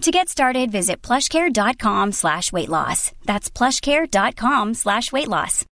[0.00, 3.12] To get started, visit plushcare.com slash weight loss.
[3.26, 5.66] That's plushcare.com slash weight loss.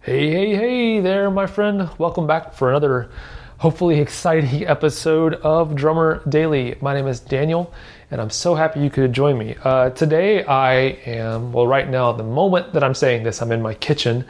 [0.00, 1.88] Hey, hey, hey there, my friend.
[1.98, 3.10] Welcome back for another
[3.58, 6.74] hopefully exciting episode of Drummer Daily.
[6.80, 7.72] My name is Daniel,
[8.10, 9.54] and I'm so happy you could join me.
[9.62, 10.72] Uh, today, I
[11.06, 14.24] am, well, right now, the moment that I'm saying this, I'm in my kitchen.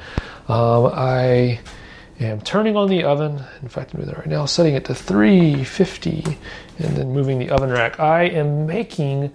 [0.49, 1.61] Um, I
[2.27, 3.43] am turning on the oven.
[3.63, 6.25] In fact, I'm doing that right now, setting it to 350
[6.79, 8.01] and then moving the oven rack.
[8.01, 9.33] I am making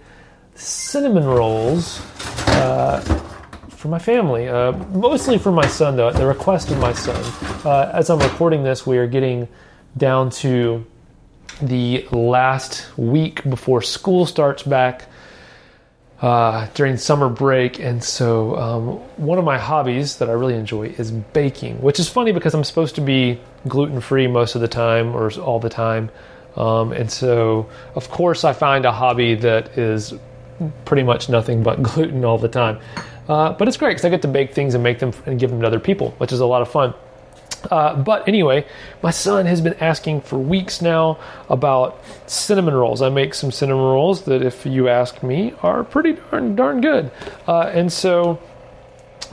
[0.56, 2.02] cinnamon rolls.
[2.48, 3.02] Uh,
[3.70, 7.16] for my family, uh, mostly for my son, though, at the request of my son.
[7.64, 9.48] Uh, as I'm recording this, we are getting
[9.96, 10.84] down to
[11.62, 15.08] the last week before school starts back
[16.22, 17.80] uh, during summer break.
[17.80, 18.84] And so, um,
[19.18, 22.64] one of my hobbies that I really enjoy is baking, which is funny because I'm
[22.64, 26.10] supposed to be gluten free most of the time or all the time.
[26.56, 30.14] Um, and so, of course, I find a hobby that is
[30.86, 32.80] pretty much nothing but gluten all the time.
[33.30, 35.50] Uh, but it's great because I get to bake things and make them and give
[35.50, 36.94] them to other people, which is a lot of fun.
[37.70, 38.66] Uh, but anyway,
[39.02, 41.20] my son has been asking for weeks now
[41.50, 43.02] about cinnamon rolls.
[43.02, 47.12] I make some cinnamon rolls that, if you ask me, are pretty darn darn good.
[47.48, 48.40] Uh, and so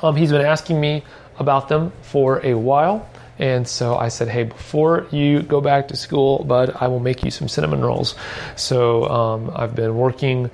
[0.03, 1.05] um, he's been asking me
[1.39, 3.09] about them for a while.
[3.39, 7.25] And so I said, hey, before you go back to school, bud, I will make
[7.25, 8.15] you some cinnamon rolls.
[8.55, 10.51] So um, I've been working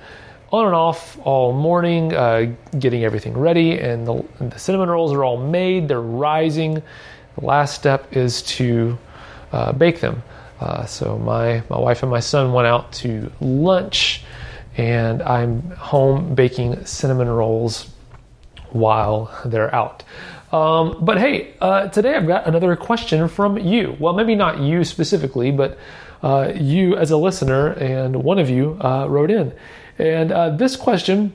[0.50, 5.22] on and off all morning, uh, getting everything ready, and the, the cinnamon rolls are
[5.22, 5.88] all made.
[5.88, 6.82] They're rising
[7.40, 8.98] the last step is to
[9.52, 10.22] uh, bake them.
[10.60, 14.22] Uh, so my, my wife and my son went out to lunch,
[14.76, 17.90] and I'm home baking cinnamon rolls
[18.70, 20.04] while they're out.
[20.52, 23.96] Um, but hey, uh, today I've got another question from you.
[23.98, 25.78] Well, maybe not you specifically, but
[26.22, 29.54] uh, you as a listener, and one of you uh, wrote in.
[29.98, 31.32] And uh, this question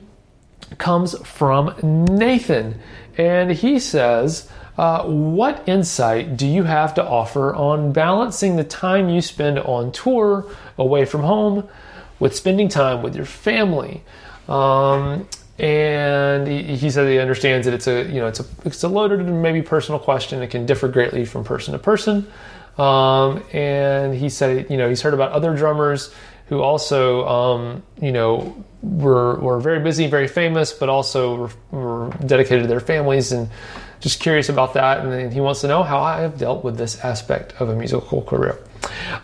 [0.78, 2.80] comes from Nathan,
[3.16, 9.08] and he says, uh, what insight do you have to offer on balancing the time
[9.08, 11.66] you spend on tour away from home
[12.18, 14.02] with spending time with your family?
[14.48, 15.26] Um,
[15.58, 19.20] and he, said he understands that it's a you know it's a it's a loaded
[19.20, 20.42] and maybe personal question.
[20.42, 22.26] It can differ greatly from person to person.
[22.76, 26.14] Um, and he said you know he's heard about other drummers
[26.48, 32.10] who also um, you know were were very busy, very famous, but also were, were
[32.26, 33.48] dedicated to their families and
[34.00, 37.02] just curious about that, and he wants to know how I have dealt with this
[37.04, 38.58] aspect of a musical career.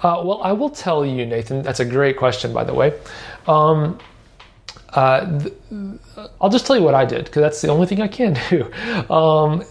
[0.02, 1.62] Uh, well, I will tell you, Nathan.
[1.62, 2.98] That's a great question, by the way.
[3.46, 3.98] Um,
[4.90, 5.54] uh, th-
[6.40, 8.70] I'll just tell you what I did because that's the only thing I can do.
[9.12, 9.64] Um,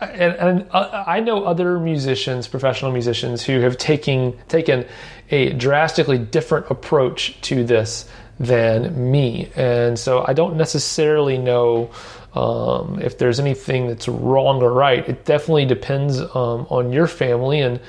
[0.00, 4.86] and, and uh, I know other musicians, professional musicians, who have taken taken
[5.30, 8.08] a drastically different approach to this
[8.38, 11.90] than me, and so I don't necessarily know
[12.36, 17.60] um, if there's anything that's wrong or right, it definitely depends um, on your family
[17.60, 17.80] and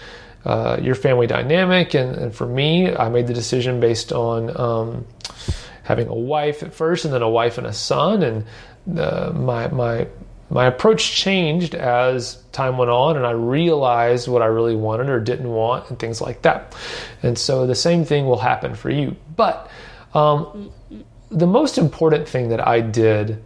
[0.46, 1.94] uh, your family dynamic.
[1.94, 5.06] And, and, for me, I made the decision based on um,
[5.84, 8.24] having a wife at first, and then a wife and a son.
[8.24, 10.08] And uh, my my
[10.50, 15.20] my approach changed as time went on, and I realized what I really wanted or
[15.20, 16.73] didn't want, and things like that.
[17.22, 19.17] And so the same thing will happen for you.
[19.35, 19.70] But
[20.17, 20.72] um,
[21.29, 23.43] the most important thing that I did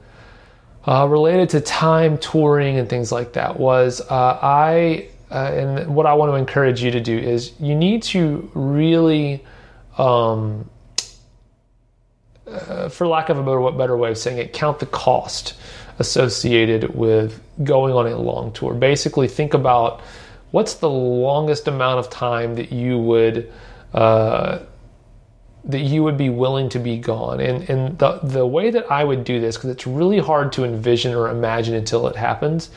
[0.85, 6.05] uh, related to time touring and things like that was uh, I uh, and what
[6.05, 9.45] I want to encourage you to do is you need to really,
[9.97, 10.69] um,
[12.45, 15.53] uh, for lack of a better, better way of saying it, count the cost
[15.99, 18.73] associated with going on a long tour.
[18.73, 20.01] Basically, think about
[20.51, 23.49] what's the longest amount of time that you would
[23.93, 24.59] uh,
[25.63, 27.39] that you would be willing to be gone.
[27.39, 30.63] And, and the, the way that I would do this, because it's really hard to
[30.63, 32.71] envision or imagine until it happens,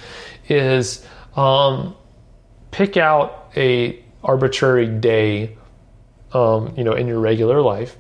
[0.49, 1.97] is um,
[2.71, 5.57] pick out a arbitrary day,
[6.33, 7.97] um, you know, in your regular life,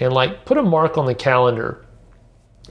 [0.00, 1.84] and like put a mark on the calendar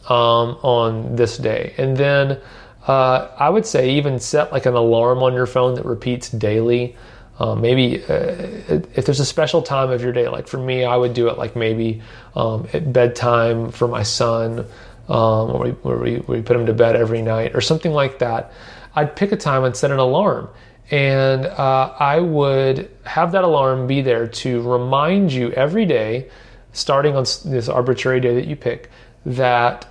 [0.10, 2.40] um, on this day, and then
[2.88, 6.96] uh, I would say even set like an alarm on your phone that repeats daily.
[7.40, 10.96] Um, maybe uh, if there's a special time of your day, like for me, I
[10.96, 12.02] would do it like maybe
[12.36, 14.66] um, at bedtime for my son,
[15.08, 18.20] um, where, we, where, we, we put him to bed every night or something like
[18.20, 18.52] that.
[18.96, 20.50] I'd pick a time and set an alarm.
[20.90, 26.30] And uh, I would have that alarm be there to remind you every day,
[26.72, 28.90] starting on this arbitrary day that you pick,
[29.26, 29.86] that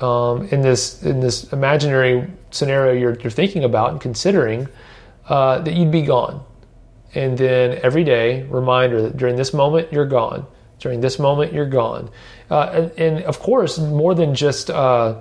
[0.00, 4.68] um, in this in this imaginary scenario you're, you're thinking about and considering,
[5.28, 6.42] uh, that you'd be gone
[7.14, 10.46] and then every day, reminder that during this moment, you're gone.
[10.78, 12.10] During this moment, you're gone.
[12.50, 15.16] Uh, and, and, of course, more than just uh,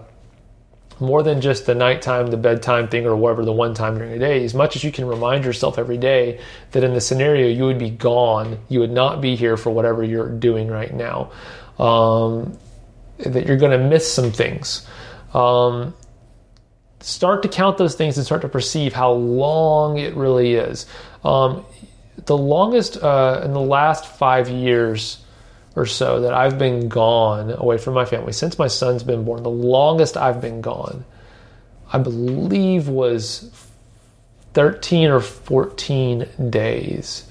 [0.99, 4.19] more than just the nighttime, the bedtime thing, or whatever the one time during the
[4.19, 6.39] day, as much as you can remind yourself every day
[6.71, 10.03] that in the scenario you would be gone, you would not be here for whatever
[10.03, 11.31] you're doing right now,
[11.77, 12.57] um,
[13.19, 14.87] that you're going to miss some things.
[15.33, 15.93] Um,
[16.99, 20.87] start to count those things and start to perceive how long it really is.
[21.23, 21.63] Um,
[22.25, 25.19] the longest uh, in the last five years
[25.75, 29.43] or so that I've been gone away from my family since my son's been born,
[29.43, 31.05] the longest I've been gone,
[31.93, 33.51] I believe was
[34.53, 37.27] 13 or 14 days.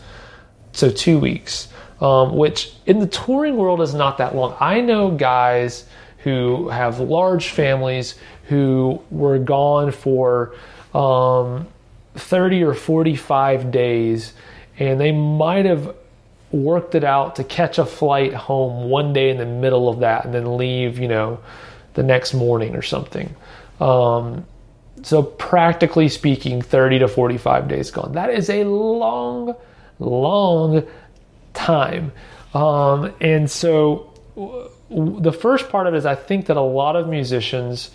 [0.72, 1.68] So two weeks,
[2.00, 4.56] um, which in the touring world is not that long.
[4.60, 5.88] I know guys
[6.18, 10.54] who have large families who were gone for
[10.94, 11.66] um,
[12.14, 14.32] 30 or 45 days
[14.78, 15.94] and they might have
[16.52, 20.24] worked it out to catch a flight home one day in the middle of that
[20.24, 21.38] and then leave, you know,
[21.94, 23.34] the next morning or something.
[23.80, 24.46] Um,
[25.02, 28.12] so, practically speaking, 30 to 45 days gone.
[28.12, 29.54] That is a long,
[29.98, 30.86] long
[31.52, 32.12] time.
[32.54, 34.70] Um, and so, w-
[35.20, 37.90] the first part of it is I think that a lot of musicians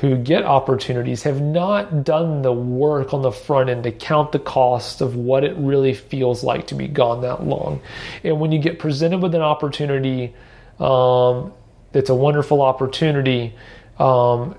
[0.00, 4.38] who get opportunities have not done the work on the front end to count the
[4.38, 7.82] cost of what it really feels like to be gone that long.
[8.24, 10.34] And when you get presented with an opportunity
[10.78, 11.52] um,
[11.92, 13.54] that's a wonderful opportunity,
[13.98, 14.56] um,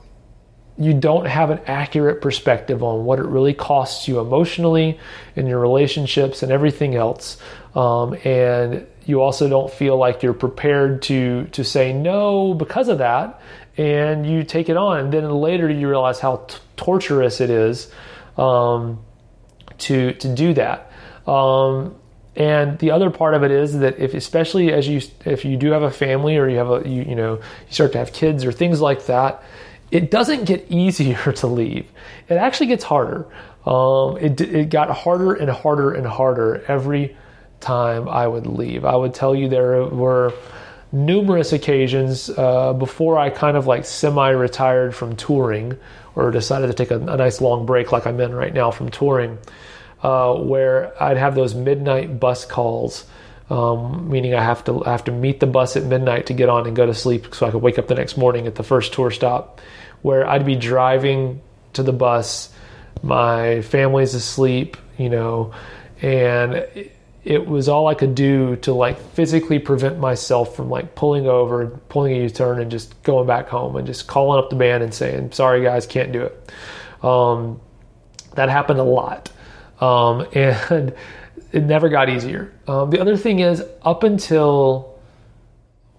[0.77, 4.99] you don't have an accurate perspective on what it really costs you emotionally
[5.35, 7.37] in your relationships and everything else.
[7.75, 12.99] Um, and you also don't feel like you're prepared to to say no because of
[12.99, 13.41] that
[13.77, 14.99] and you take it on.
[14.99, 17.91] And then later you realize how t- torturous it is
[18.37, 19.03] um,
[19.79, 20.91] to to do that.
[21.27, 21.95] Um,
[22.35, 25.71] and the other part of it is that if especially as you if you do
[25.71, 28.45] have a family or you have a you, you know you start to have kids
[28.45, 29.43] or things like that
[29.91, 31.85] it doesn't get easier to leave.
[32.29, 33.27] It actually gets harder.
[33.65, 37.15] Um, it, it got harder and harder and harder every
[37.59, 38.85] time I would leave.
[38.85, 40.33] I would tell you there were
[40.91, 45.77] numerous occasions uh, before I kind of like semi retired from touring
[46.15, 48.89] or decided to take a, a, nice long break like I'm in right now from
[48.89, 49.37] touring,
[50.03, 53.05] uh, where I'd have those midnight bus calls.
[53.49, 56.47] Um, meaning I have to I have to meet the bus at midnight to get
[56.47, 58.63] on and go to sleep so I could wake up the next morning at the
[58.63, 59.59] first tour stop,
[60.01, 61.41] where I'd be driving
[61.73, 62.49] to the bus,
[63.03, 65.53] my family's asleep, you know,
[66.01, 66.65] and
[67.25, 72.13] was all I could do to like physically prevent myself from like pulling over, pulling
[72.13, 75.31] a U-turn, and just going back home and just calling up the band and saying,
[75.31, 76.51] "Sorry guys, can't do it."
[77.03, 77.61] Um,
[78.33, 79.31] that happened a lot,
[79.79, 80.93] um, and
[81.51, 82.53] it never got easier.
[82.67, 84.99] Um, the other thing is, up until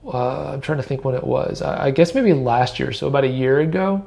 [0.05, 3.07] uh, I'm trying to think when it was, I, I guess maybe last year, so
[3.07, 4.05] about a year ago,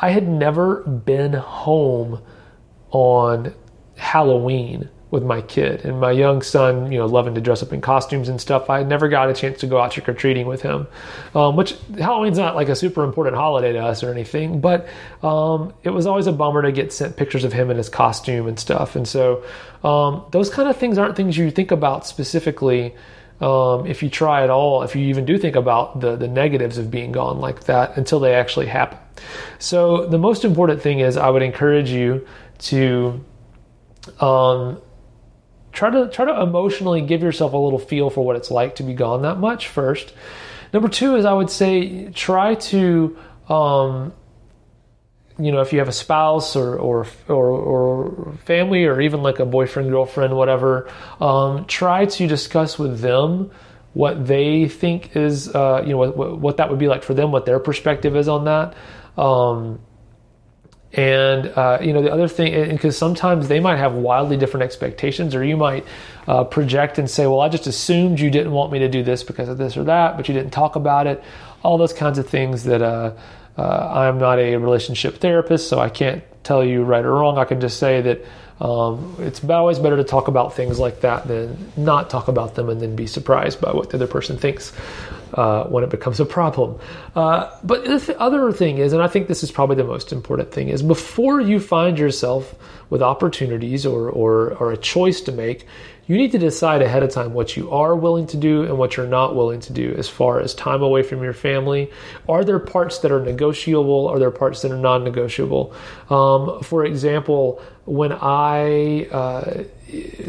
[0.00, 2.20] I had never been home
[2.90, 3.54] on
[3.96, 7.80] Halloween with my kid and my young son, you know, loving to dress up in
[7.80, 8.68] costumes and stuff.
[8.68, 10.86] I never got a chance to go out trick or treating with him,
[11.34, 14.86] um, which Halloween's not like a super important holiday to us or anything, but
[15.22, 18.46] um, it was always a bummer to get sent pictures of him in his costume
[18.46, 18.96] and stuff.
[18.96, 19.42] And so
[19.82, 22.94] um, those kind of things aren't things you think about specifically.
[23.40, 26.76] Um, if you try at all, if you even do think about the, the negatives
[26.76, 28.98] of being gone like that until they actually happen.
[29.60, 32.26] So, the most important thing is I would encourage you
[32.58, 33.24] to
[34.20, 34.80] um,
[35.72, 38.82] try to try to emotionally give yourself a little feel for what it's like to
[38.82, 40.12] be gone that much first.
[40.72, 44.12] Number two is I would say try to um,
[45.38, 49.38] you know if you have a spouse or or or, or family or even like
[49.38, 53.50] a boyfriend girlfriend whatever um, try to discuss with them
[53.94, 57.32] what they think is, uh, you know, what, what, that would be like for them,
[57.32, 58.76] what their perspective is on that.
[59.20, 59.80] Um,
[60.92, 65.34] and uh, you know the other thing, because sometimes they might have wildly different expectations,
[65.34, 65.84] or you might
[66.26, 69.22] uh, project and say, "Well, I just assumed you didn't want me to do this
[69.22, 71.22] because of this or that, but you didn't talk about it."
[71.62, 73.12] All those kinds of things that uh,
[73.58, 73.62] uh
[74.06, 77.36] I'm not a relationship therapist, so I can't tell you right or wrong.
[77.36, 78.24] I can just say that
[78.60, 82.68] um, it's always better to talk about things like that than not talk about them
[82.68, 84.72] and then be surprised by what the other person thinks
[85.34, 86.78] uh, when it becomes a problem.
[87.14, 90.50] Uh, but the other thing is, and I think this is probably the most important
[90.50, 92.54] thing, is before you find yourself
[92.90, 95.66] with opportunities or, or, or a choice to make,
[96.08, 98.96] you need to decide ahead of time what you are willing to do and what
[98.96, 101.90] you're not willing to do as far as time away from your family.
[102.28, 104.08] Are there parts that are negotiable?
[104.08, 105.74] Are there parts that are non negotiable?
[106.08, 109.64] Um, for example, when I uh,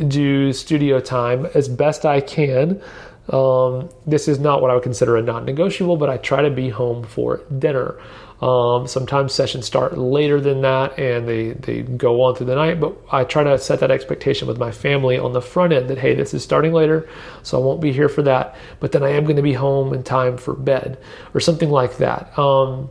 [0.07, 2.81] do studio time as best I can,
[3.29, 6.49] um, this is not what I would consider a non negotiable, but I try to
[6.49, 7.97] be home for dinner.
[8.41, 12.79] Um, sometimes sessions start later than that and they, they go on through the night,
[12.79, 15.97] but I try to set that expectation with my family on the front end that,
[15.97, 17.09] hey, this is starting later,
[17.43, 19.93] so I won't be here for that, but then I am going to be home
[19.93, 20.97] in time for bed
[21.33, 22.37] or something like that.
[22.39, 22.89] Um,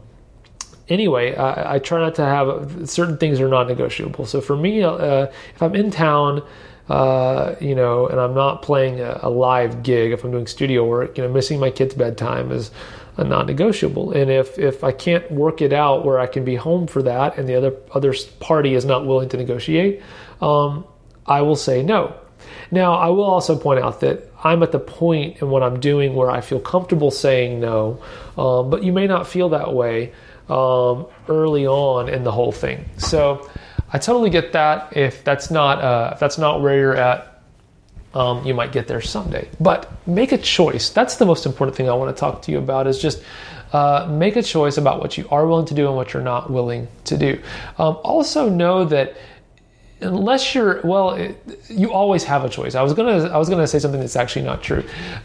[0.88, 4.26] anyway, I, I, try not to have certain things are non negotiable.
[4.26, 6.42] So for me, uh, if I'm in town,
[6.88, 10.86] uh, you know, and I'm not playing a, a, live gig, if I'm doing studio
[10.86, 12.70] work, you know, missing my kids' bedtime is
[13.18, 14.12] a non-negotiable.
[14.12, 17.36] And if if I can't work it out where I can be home for that,
[17.36, 20.00] and the other other party is not willing to negotiate,
[20.40, 20.86] um,
[21.26, 22.14] I will say no.
[22.70, 26.14] Now, I will also point out that I'm at the point in what I'm doing
[26.14, 28.00] where I feel comfortable saying no,
[28.36, 30.12] um, but you may not feel that way
[30.48, 32.84] um, early on in the whole thing.
[32.98, 33.50] So
[33.92, 34.96] I totally get that.
[34.96, 37.37] If that's not uh, if that's not where you're at,
[38.14, 39.48] um, you might get there someday.
[39.60, 40.90] But make a choice.
[40.90, 42.86] That's the most important thing I want to talk to you about.
[42.86, 43.22] Is just
[43.72, 46.50] uh, make a choice about what you are willing to do and what you're not
[46.50, 47.40] willing to do.
[47.78, 49.16] Um, also know that
[50.00, 51.36] unless you're well it,
[51.68, 54.44] you always have a choice i was gonna i was gonna say something that's actually
[54.44, 54.84] not true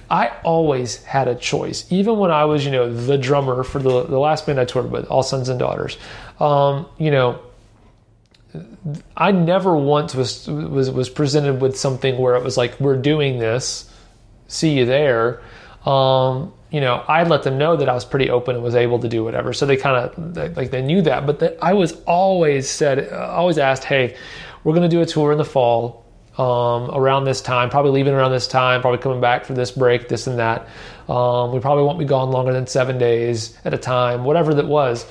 [0.10, 4.04] i always had a choice even when i was you know the drummer for the,
[4.06, 5.98] the last band i toured with all sons and daughters
[6.40, 7.40] um, you know
[9.16, 13.40] I never once was was was presented with something where it was like we're doing
[13.40, 13.90] this,
[14.48, 15.42] see you there.
[15.86, 19.00] Um, you know, I let them know that I was pretty open and was able
[19.00, 19.54] to do whatever.
[19.54, 23.60] So they kind of like they knew that, but the, I was always said, always
[23.60, 24.16] asked, hey,
[24.64, 26.04] we're going to do a tour in the fall
[26.38, 30.08] um, around this time, probably leaving around this time, probably coming back for this break,
[30.08, 30.68] this and that.
[31.08, 34.66] Um, we probably won't be gone longer than seven days at a time, whatever that
[34.66, 35.06] was.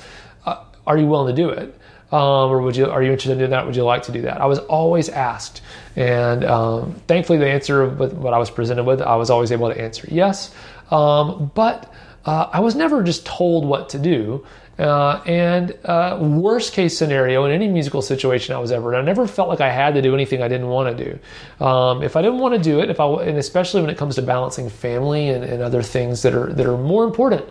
[0.45, 1.79] Uh, are you willing to do it?
[2.13, 3.65] Um, or would you are you interested in that?
[3.65, 4.39] Would you like to do that?
[4.39, 5.63] I was always asked,
[5.95, 9.73] and um, thankfully the answer with what I was presented with, I was always able
[9.73, 10.53] to answer yes.
[10.91, 11.91] Um, but
[12.25, 14.45] uh, I was never just told what to do.
[14.77, 19.03] Uh, and uh, worst case scenario in any musical situation I was ever in, I
[19.03, 21.65] never felt like I had to do anything I didn't want to do.
[21.65, 24.15] Um, if I didn't want to do it, if I and especially when it comes
[24.15, 27.43] to balancing family and, and other things that are that are more important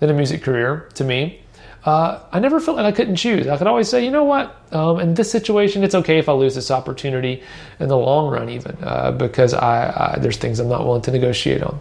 [0.00, 1.42] than a music career to me,
[1.84, 3.46] uh, I never felt like I couldn't choose.
[3.46, 6.32] I could always say, you know what, um, in this situation, it's okay if I
[6.32, 7.42] lose this opportunity
[7.78, 11.10] in the long run, even uh, because I, I, there's things I'm not willing to
[11.10, 11.80] negotiate on.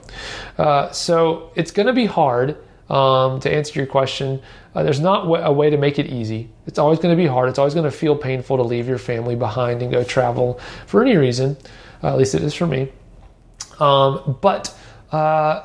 [0.57, 2.57] Uh, so it's going to be hard.
[2.89, 4.41] Um, to answer your question,
[4.73, 6.49] uh, there's not a way to make it easy.
[6.67, 7.49] It's always going to be hard.
[7.49, 11.01] It's always going to feel painful to leave your family behind and go travel for
[11.01, 11.57] any reason.
[12.01, 12.89] Uh, at least it is for me.
[13.79, 14.73] Um, but
[15.11, 15.63] uh,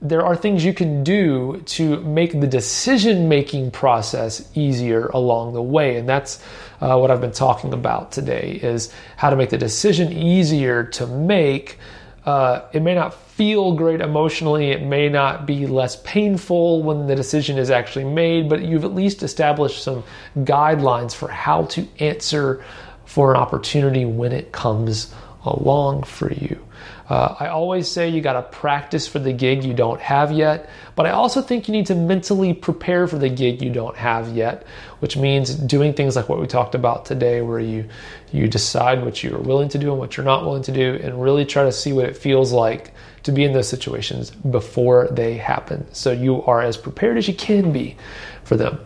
[0.00, 5.62] there are things you can do to make the decision making process easier along the
[5.62, 5.96] way.
[5.96, 6.42] And that's
[6.80, 11.06] uh, what i've been talking about today is how to make the decision easier to
[11.06, 11.78] make.
[12.24, 14.70] Uh, it may not feel great emotionally.
[14.70, 18.94] It may not be less painful when the decision is actually made but you've at
[18.94, 20.04] least established some
[20.36, 22.64] guidelines for how to answer
[23.04, 25.12] for an opportunity when it comes
[25.44, 26.64] along for you
[27.08, 30.68] uh, I always say you got to practice for the gig you don't have yet,
[30.94, 34.28] but I also think you need to mentally prepare for the gig you don't have
[34.36, 34.66] yet,
[35.00, 37.88] which means doing things like what we talked about today, where you
[38.30, 41.22] you decide what you're willing to do and what you're not willing to do, and
[41.22, 45.36] really try to see what it feels like to be in those situations before they
[45.36, 47.96] happen, so you are as prepared as you can be
[48.44, 48.78] for them.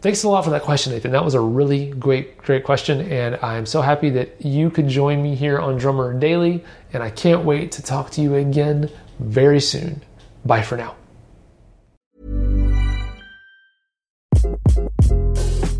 [0.00, 1.12] Thanks a lot for that question, Nathan.
[1.12, 3.02] That was a really great, great question.
[3.12, 6.64] And I'm so happy that you could join me here on Drummer Daily.
[6.94, 10.02] And I can't wait to talk to you again very soon.
[10.44, 10.96] Bye for now.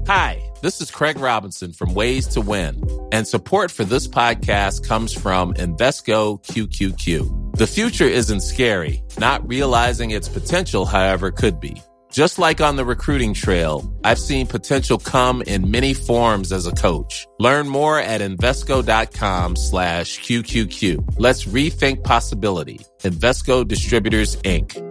[0.06, 2.84] Hi, this is Craig Robinson from Ways to Win.
[3.12, 7.56] And support for this podcast comes from Invesco QQQ.
[7.56, 9.02] The future isn't scary.
[9.18, 11.80] Not realizing its potential, however, could be.
[12.10, 16.72] Just like on the recruiting trail, I've seen potential come in many forms as a
[16.72, 17.26] coach.
[17.38, 21.14] Learn more at Invesco.com slash QQQ.
[21.18, 22.80] Let's rethink possibility.
[23.02, 24.86] Invesco Distributors, Inc.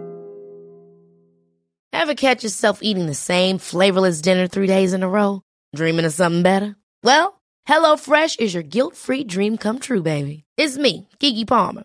[1.92, 5.42] Ever catch yourself eating the same flavorless dinner three days in a row?
[5.74, 6.76] Dreaming of something better?
[7.02, 10.44] Well, HelloFresh is your guilt-free dream come true, baby.
[10.56, 11.84] It's me, Keke Palmer.